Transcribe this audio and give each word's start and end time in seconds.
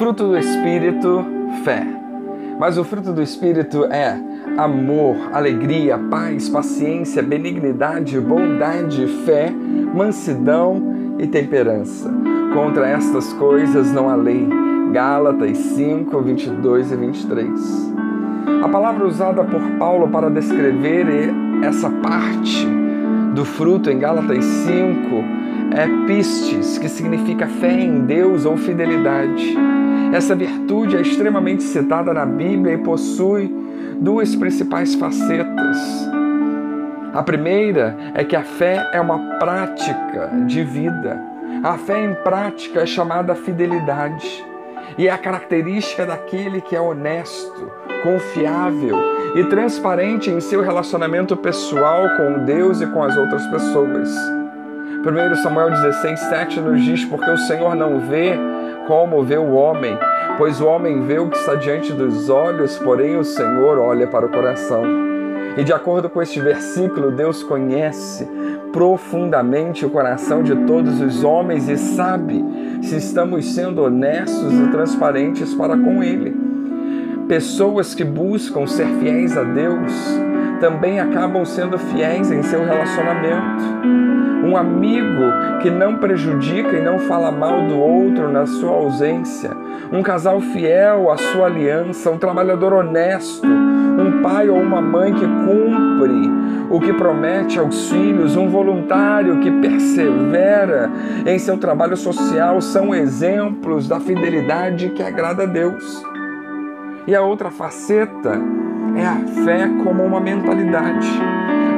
Fruto 0.00 0.28
do 0.28 0.38
Espírito, 0.38 1.22
fé. 1.62 1.86
Mas 2.58 2.78
o 2.78 2.84
fruto 2.84 3.12
do 3.12 3.20
Espírito 3.20 3.84
é 3.84 4.18
amor, 4.56 5.14
alegria, 5.30 5.98
paz, 5.98 6.48
paciência, 6.48 7.22
benignidade, 7.22 8.18
bondade, 8.18 9.06
fé, 9.26 9.52
mansidão 9.94 10.82
e 11.18 11.26
temperança. 11.26 12.10
Contra 12.54 12.88
estas 12.88 13.30
coisas 13.34 13.92
não 13.92 14.08
há 14.08 14.14
lei. 14.14 14.48
Gálatas 14.90 15.58
5, 15.58 16.18
22 16.18 16.92
e 16.92 16.96
23. 16.96 17.94
A 18.62 18.68
palavra 18.70 19.06
usada 19.06 19.44
por 19.44 19.60
Paulo 19.78 20.08
para 20.08 20.30
descrever 20.30 21.30
essa 21.62 21.90
parte 21.90 22.66
do 23.34 23.44
fruto 23.44 23.90
em 23.90 23.98
Gálatas 23.98 24.42
5 24.46 25.39
é 25.74 26.06
pistes, 26.06 26.78
que 26.78 26.88
significa 26.88 27.46
fé 27.46 27.72
em 27.72 28.00
Deus 28.00 28.44
ou 28.44 28.56
fidelidade. 28.56 29.56
Essa 30.12 30.34
virtude 30.34 30.96
é 30.96 31.00
extremamente 31.00 31.62
citada 31.62 32.12
na 32.12 32.26
Bíblia 32.26 32.74
e 32.74 32.78
possui 32.78 33.54
duas 34.00 34.34
principais 34.34 34.94
facetas. 34.94 36.10
A 37.12 37.22
primeira 37.22 37.96
é 38.14 38.24
que 38.24 38.36
a 38.36 38.42
fé 38.42 38.88
é 38.92 39.00
uma 39.00 39.38
prática 39.38 40.30
de 40.46 40.62
vida. 40.64 41.20
A 41.62 41.76
fé 41.76 42.04
em 42.04 42.14
prática 42.22 42.80
é 42.80 42.86
chamada 42.86 43.34
fidelidade 43.34 44.44
e 44.96 45.06
é 45.06 45.10
a 45.10 45.18
característica 45.18 46.06
daquele 46.06 46.60
que 46.60 46.74
é 46.74 46.80
honesto, 46.80 47.70
confiável 48.02 48.96
e 49.34 49.44
transparente 49.44 50.30
em 50.30 50.40
seu 50.40 50.62
relacionamento 50.62 51.36
pessoal 51.36 52.08
com 52.16 52.44
Deus 52.44 52.80
e 52.80 52.86
com 52.86 53.02
as 53.02 53.16
outras 53.16 53.46
pessoas. 53.46 54.39
1 55.02 55.36
Samuel 55.36 55.70
16, 55.70 56.20
7 56.20 56.60
nos 56.60 56.84
diz: 56.84 57.04
Porque 57.06 57.30
o 57.30 57.38
Senhor 57.38 57.74
não 57.74 58.00
vê 58.00 58.38
como 58.86 59.22
vê 59.22 59.38
o 59.38 59.52
homem, 59.52 59.96
pois 60.36 60.60
o 60.60 60.66
homem 60.66 61.00
vê 61.02 61.18
o 61.18 61.28
que 61.28 61.38
está 61.38 61.54
diante 61.54 61.90
dos 61.92 62.28
olhos, 62.28 62.76
porém 62.78 63.16
o 63.16 63.24
Senhor 63.24 63.78
olha 63.78 64.06
para 64.06 64.26
o 64.26 64.28
coração. 64.28 64.84
E 65.56 65.64
de 65.64 65.72
acordo 65.72 66.10
com 66.10 66.20
este 66.20 66.38
versículo, 66.38 67.10
Deus 67.10 67.42
conhece 67.42 68.28
profundamente 68.72 69.86
o 69.86 69.90
coração 69.90 70.42
de 70.42 70.54
todos 70.66 71.00
os 71.00 71.24
homens 71.24 71.68
e 71.68 71.78
sabe 71.78 72.44
se 72.82 72.96
estamos 72.96 73.54
sendo 73.54 73.82
honestos 73.82 74.52
e 74.52 74.70
transparentes 74.70 75.54
para 75.54 75.78
com 75.78 76.02
Ele. 76.02 76.36
Pessoas 77.26 77.94
que 77.94 78.04
buscam 78.04 78.66
ser 78.66 78.86
fiéis 78.98 79.36
a 79.36 79.44
Deus 79.44 80.29
também 80.60 81.00
acabam 81.00 81.44
sendo 81.44 81.78
fiéis 81.78 82.30
em 82.30 82.42
seu 82.42 82.64
relacionamento. 82.64 83.64
Um 84.44 84.56
amigo 84.56 85.58
que 85.60 85.70
não 85.70 85.96
prejudica 85.96 86.76
e 86.76 86.82
não 86.82 86.98
fala 86.98 87.30
mal 87.30 87.66
do 87.66 87.78
outro 87.78 88.30
na 88.30 88.46
sua 88.46 88.70
ausência, 88.70 89.50
um 89.92 90.02
casal 90.02 90.40
fiel 90.40 91.10
à 91.10 91.16
sua 91.16 91.46
aliança, 91.46 92.10
um 92.10 92.18
trabalhador 92.18 92.72
honesto, 92.72 93.46
um 93.46 94.22
pai 94.22 94.48
ou 94.48 94.58
uma 94.58 94.80
mãe 94.80 95.12
que 95.12 95.26
cumpre 95.26 96.30
o 96.70 96.80
que 96.80 96.92
promete 96.92 97.58
aos 97.58 97.90
filhos, 97.90 98.36
um 98.36 98.48
voluntário 98.48 99.40
que 99.40 99.50
persevera 99.50 100.90
em 101.26 101.38
seu 101.38 101.58
trabalho 101.58 101.96
social, 101.96 102.60
são 102.60 102.94
exemplos 102.94 103.88
da 103.88 104.00
fidelidade 104.00 104.90
que 104.90 105.02
agrada 105.02 105.42
a 105.42 105.46
Deus. 105.46 106.02
E 107.06 107.14
a 107.14 107.22
outra 107.22 107.50
faceta 107.50 108.40
é 108.96 109.06
a 109.06 109.16
fé 109.44 109.68
como 109.82 110.04
uma 110.04 110.20
mentalidade. 110.20 111.08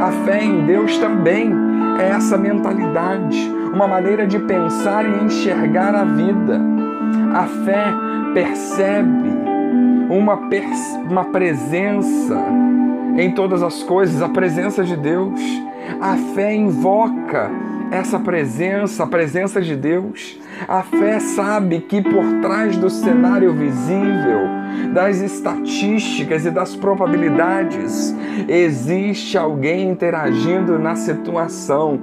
A 0.00 0.10
fé 0.24 0.42
em 0.42 0.66
Deus 0.66 0.98
também 0.98 1.52
é 1.98 2.08
essa 2.08 2.36
mentalidade, 2.36 3.38
uma 3.72 3.86
maneira 3.86 4.26
de 4.26 4.38
pensar 4.38 5.04
e 5.04 5.24
enxergar 5.24 5.94
a 5.94 6.04
vida. 6.04 6.60
A 7.34 7.46
fé 7.64 7.92
percebe 8.34 9.28
uma, 10.10 10.38
uma 11.08 11.24
presença 11.26 12.44
em 13.16 13.30
todas 13.32 13.62
as 13.62 13.82
coisas, 13.82 14.22
a 14.22 14.28
presença 14.28 14.82
de 14.82 14.96
Deus. 14.96 15.40
A 16.00 16.16
fé 16.34 16.54
invoca 16.54 17.50
essa 17.92 18.18
presença, 18.18 19.04
a 19.04 19.06
presença 19.06 19.60
de 19.60 19.76
Deus. 19.76 20.40
A 20.66 20.82
fé 20.82 21.20
sabe 21.20 21.80
que 21.80 22.00
por 22.00 22.24
trás 22.40 22.76
do 22.78 22.88
cenário 22.88 23.52
visível, 23.52 24.48
das 24.94 25.20
estatísticas 25.20 26.46
e 26.46 26.50
das 26.50 26.74
probabilidades, 26.74 28.14
existe 28.48 29.36
alguém 29.36 29.90
interagindo 29.90 30.78
na 30.78 30.96
situação. 30.96 32.00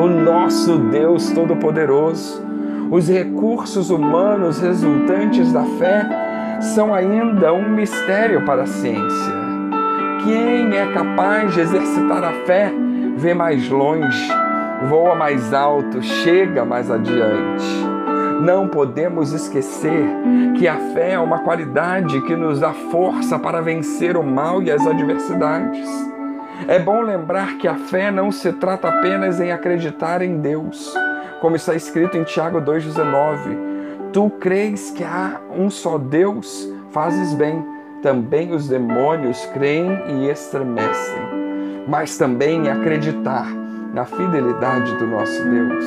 O 0.00 0.06
nosso 0.06 0.78
Deus 0.78 1.30
Todo-Poderoso. 1.30 2.42
Os 2.90 3.08
recursos 3.08 3.90
humanos 3.90 4.60
resultantes 4.60 5.52
da 5.52 5.64
fé 5.78 6.06
são 6.60 6.94
ainda 6.94 7.52
um 7.52 7.68
mistério 7.68 8.44
para 8.46 8.62
a 8.62 8.66
ciência. 8.66 9.34
Quem 10.24 10.74
é 10.74 10.92
capaz 10.94 11.52
de 11.52 11.60
exercitar 11.60 12.24
a 12.24 12.32
fé 12.46 12.72
vê 13.16 13.34
mais 13.34 13.68
longe, 13.68 14.28
voa 14.84 15.14
mais 15.14 15.52
alto, 15.54 16.02
chega 16.02 16.64
mais 16.64 16.90
adiante. 16.90 17.64
Não 18.40 18.68
podemos 18.68 19.32
esquecer 19.32 20.04
que 20.58 20.68
a 20.68 20.76
fé 20.92 21.12
é 21.12 21.18
uma 21.18 21.38
qualidade 21.38 22.20
que 22.22 22.36
nos 22.36 22.60
dá 22.60 22.72
força 22.72 23.38
para 23.38 23.62
vencer 23.62 24.16
o 24.16 24.22
mal 24.22 24.62
e 24.62 24.70
as 24.70 24.86
adversidades. 24.86 25.88
É 26.68 26.78
bom 26.78 27.00
lembrar 27.00 27.56
que 27.58 27.66
a 27.66 27.74
fé 27.76 28.10
não 28.10 28.30
se 28.30 28.52
trata 28.52 28.88
apenas 28.88 29.40
em 29.40 29.52
acreditar 29.52 30.22
em 30.22 30.38
Deus, 30.38 30.94
como 31.40 31.56
está 31.56 31.74
escrito 31.74 32.16
em 32.16 32.24
Tiago 32.24 32.60
2,19. 32.60 34.10
Tu 34.12 34.30
crês 34.40 34.90
que 34.90 35.04
há 35.04 35.40
um 35.50 35.70
só 35.70 35.98
Deus, 35.98 36.70
fazes 36.90 37.34
bem. 37.34 37.64
Também 38.02 38.52
os 38.52 38.68
demônios 38.68 39.44
creem 39.52 39.98
e 40.08 40.30
estremecem. 40.30 41.22
Mas 41.88 42.16
também 42.16 42.68
acreditar 42.68 43.46
na 43.96 44.04
fidelidade 44.04 44.94
do 44.96 45.06
nosso 45.06 45.42
Deus. 45.42 45.84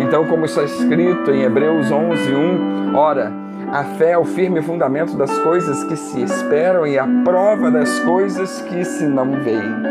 Então, 0.00 0.24
como 0.24 0.46
está 0.46 0.64
escrito 0.64 1.30
em 1.30 1.42
Hebreus 1.42 1.90
11, 1.92 2.34
1, 2.34 2.96
ora, 2.96 3.30
a 3.70 3.84
fé 3.84 4.12
é 4.12 4.18
o 4.18 4.24
firme 4.24 4.62
fundamento 4.62 5.14
das 5.14 5.38
coisas 5.40 5.84
que 5.84 5.94
se 5.94 6.22
esperam 6.22 6.86
e 6.86 6.98
a 6.98 7.06
prova 7.24 7.70
das 7.70 7.98
coisas 7.98 8.62
que 8.62 8.82
se 8.82 9.04
não 9.04 9.32
veem. 9.42 9.82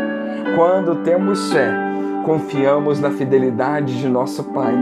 Quando 0.56 0.96
temos 1.04 1.52
fé, 1.52 1.72
confiamos 2.24 2.98
na 2.98 3.12
fidelidade 3.12 4.00
de 4.00 4.08
nosso 4.08 4.42
Pai. 4.42 4.74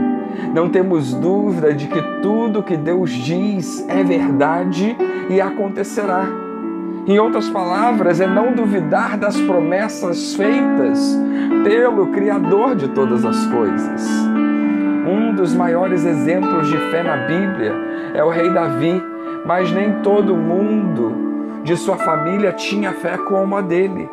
Não 0.51 0.67
temos 0.67 1.13
dúvida 1.13 1.71
de 1.75 1.85
que 1.85 2.01
tudo 2.23 2.63
que 2.63 2.75
Deus 2.75 3.11
diz 3.11 3.87
é 3.87 4.03
verdade 4.03 4.97
e 5.29 5.39
acontecerá. 5.39 6.46
Em 7.07 7.17
outras 7.19 7.49
palavras, 7.49 8.19
é 8.19 8.27
não 8.27 8.51
duvidar 8.51 9.17
das 9.17 9.39
promessas 9.39 10.35
feitas 10.35 11.17
pelo 11.63 12.07
Criador 12.07 12.75
de 12.75 12.89
todas 12.89 13.23
as 13.23 13.45
coisas. 13.45 14.05
Um 15.07 15.33
dos 15.33 15.53
maiores 15.53 16.03
exemplos 16.03 16.67
de 16.67 16.77
fé 16.91 17.03
na 17.03 17.15
Bíblia 17.25 17.73
é 18.13 18.21
o 18.21 18.29
rei 18.29 18.51
Davi, 18.51 19.01
mas 19.45 19.71
nem 19.71 20.01
todo 20.01 20.35
mundo 20.35 21.61
de 21.63 21.77
sua 21.77 21.95
família 21.95 22.51
tinha 22.51 22.91
fé 22.91 23.17
como 23.17 23.55
a 23.55 23.61
dele. 23.61 24.09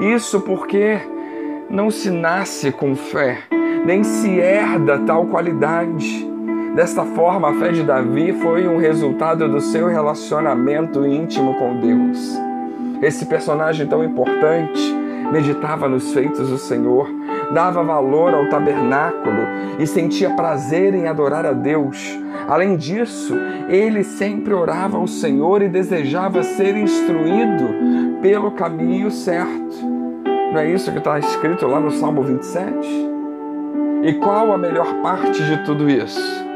Isso 0.00 0.40
porque 0.40 0.98
não 1.68 1.90
se 1.90 2.10
nasce 2.10 2.72
com 2.72 2.96
fé, 2.96 3.40
nem 3.84 4.02
se 4.02 4.38
herda 4.38 4.98
tal 5.00 5.26
qualidade. 5.26 6.27
Desta 6.74 7.04
forma, 7.04 7.50
a 7.50 7.54
fé 7.54 7.72
de 7.72 7.82
Davi 7.82 8.32
foi 8.32 8.68
um 8.68 8.78
resultado 8.78 9.48
do 9.48 9.60
seu 9.60 9.88
relacionamento 9.88 11.04
íntimo 11.04 11.54
com 11.54 11.76
Deus. 11.80 12.38
Esse 13.02 13.26
personagem 13.26 13.86
tão 13.86 14.04
importante 14.04 14.80
meditava 15.32 15.88
nos 15.88 16.12
feitos 16.12 16.48
do 16.48 16.58
Senhor, 16.58 17.08
dava 17.52 17.82
valor 17.82 18.34
ao 18.34 18.48
tabernáculo 18.48 19.42
e 19.78 19.86
sentia 19.86 20.30
prazer 20.30 20.94
em 20.94 21.06
adorar 21.06 21.44
a 21.46 21.52
Deus. 21.52 22.18
Além 22.48 22.76
disso, 22.76 23.34
ele 23.68 24.04
sempre 24.04 24.54
orava 24.54 24.96
ao 24.96 25.06
Senhor 25.06 25.62
e 25.62 25.68
desejava 25.68 26.42
ser 26.42 26.76
instruído 26.76 28.20
pelo 28.22 28.52
caminho 28.52 29.10
certo. 29.10 29.76
Não 30.52 30.60
é 30.60 30.70
isso 30.70 30.90
que 30.90 30.98
está 30.98 31.18
escrito 31.18 31.66
lá 31.66 31.78
no 31.78 31.90
Salmo 31.90 32.22
27? 32.22 33.08
E 34.02 34.14
qual 34.14 34.52
a 34.52 34.58
melhor 34.58 34.94
parte 35.02 35.42
de 35.44 35.64
tudo 35.64 35.90
isso? 35.90 36.47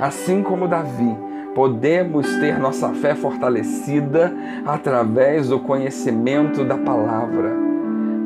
Assim 0.00 0.42
como 0.42 0.66
Davi, 0.66 1.14
podemos 1.54 2.26
ter 2.36 2.58
nossa 2.58 2.88
fé 2.94 3.14
fortalecida 3.14 4.32
através 4.64 5.48
do 5.48 5.58
conhecimento 5.58 6.64
da 6.64 6.78
palavra. 6.78 7.54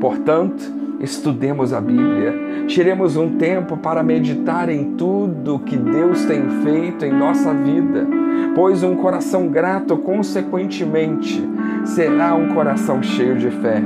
Portanto, 0.00 0.62
estudemos 1.00 1.72
a 1.72 1.80
Bíblia, 1.80 2.32
tiremos 2.68 3.16
um 3.16 3.36
tempo 3.36 3.76
para 3.76 4.04
meditar 4.04 4.68
em 4.68 4.92
tudo 4.92 5.58
que 5.58 5.76
Deus 5.76 6.24
tem 6.26 6.48
feito 6.62 7.04
em 7.04 7.12
nossa 7.12 7.52
vida, 7.52 8.06
pois 8.54 8.84
um 8.84 8.94
coração 8.94 9.48
grato, 9.48 9.96
consequentemente, 9.96 11.44
será 11.84 12.36
um 12.36 12.54
coração 12.54 13.02
cheio 13.02 13.36
de 13.36 13.50
fé. 13.50 13.82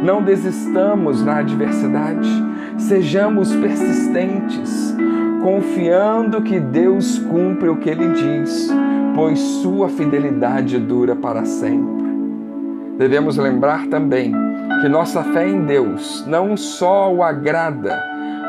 Não 0.00 0.22
desistamos 0.22 1.24
na 1.24 1.38
adversidade, 1.38 2.28
sejamos 2.78 3.52
persistentes, 3.56 4.94
confiando 5.46 6.42
que 6.42 6.58
Deus 6.58 7.20
cumpre 7.20 7.68
o 7.68 7.76
que 7.76 7.88
Ele 7.88 8.08
diz, 8.08 8.68
pois 9.14 9.38
sua 9.38 9.88
fidelidade 9.88 10.76
dura 10.76 11.14
para 11.14 11.44
sempre. 11.44 12.04
Devemos 12.98 13.36
lembrar 13.36 13.86
também 13.86 14.34
que 14.80 14.88
nossa 14.88 15.22
fé 15.22 15.48
em 15.48 15.64
Deus 15.64 16.26
não 16.26 16.56
só 16.56 17.14
o 17.14 17.22
agrada, 17.22 17.96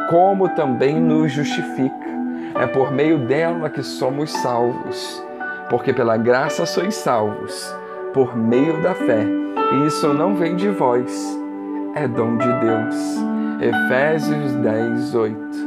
como 0.10 0.50
também 0.50 1.00
nos 1.00 1.32
justifica. 1.32 2.08
É 2.56 2.66
por 2.66 2.92
meio 2.92 3.20
dela 3.28 3.70
que 3.70 3.84
somos 3.84 4.32
salvos, 4.32 5.24
porque 5.70 5.94
pela 5.94 6.18
graça 6.18 6.66
sois 6.66 6.96
salvos, 6.96 7.76
por 8.12 8.36
meio 8.36 8.82
da 8.82 8.96
fé. 8.96 9.24
E 9.72 9.86
isso 9.86 10.12
não 10.16 10.36
vem 10.36 10.56
de 10.56 10.70
vós, 10.70 11.40
é 11.94 12.08
dom 12.08 12.38
de 12.38 12.52
Deus. 12.54 13.18
Efésios 13.62 14.54
10, 14.54 15.14
8. 15.14 15.67